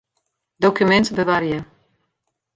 [0.61, 1.61] Dokumint bewarje.